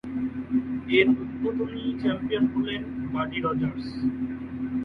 [0.97, 2.81] এর উদ্বোধনী চ্যাম্পিয়ন হলেন
[3.13, 3.85] বাডি রজার্স।